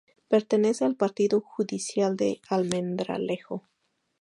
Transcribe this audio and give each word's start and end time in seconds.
Pertenece 0.29 0.83
al 0.83 0.95
Partido 0.95 1.41
judicial 1.41 2.17
de 2.17 2.41
Almendralejo. 2.49 3.69